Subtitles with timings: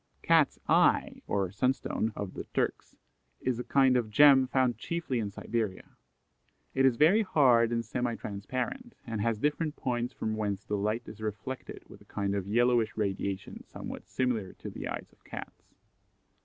[0.23, 2.95] Cat's eye or Sun stone of the Turks
[3.39, 5.95] is a kind of gem found chiefly in Siberia.
[6.73, 11.03] It is very hard and semi transparent, and has different points from whence the light
[11.07, 15.75] is reflected with a kind of yellowish radiation somewhat similar to the eyes of cats.